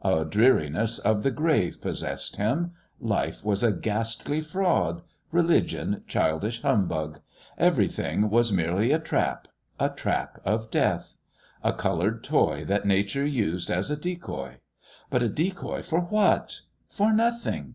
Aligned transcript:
A 0.00 0.24
dreariness 0.24 0.98
of 0.98 1.22
the 1.22 1.30
grave 1.30 1.78
possessed 1.82 2.36
him. 2.36 2.72
Life 3.00 3.44
was 3.44 3.62
a 3.62 3.70
ghastly 3.70 4.40
fraud! 4.40 5.02
Religion 5.30 6.04
childish 6.06 6.62
humbug! 6.62 7.20
Everything 7.58 8.30
was 8.30 8.50
merely 8.50 8.92
a 8.92 8.98
trap 8.98 9.46
a 9.78 9.90
trap 9.90 10.38
of 10.42 10.70
death; 10.70 11.18
a 11.62 11.74
coloured 11.74 12.24
toy 12.24 12.64
that 12.64 12.86
Nature 12.86 13.26
used 13.26 13.70
as 13.70 13.90
a 13.90 13.96
decoy! 14.00 14.54
But 15.10 15.22
a 15.22 15.28
decoy 15.28 15.82
for 15.82 16.00
what? 16.00 16.62
For 16.88 17.12
nothing! 17.12 17.74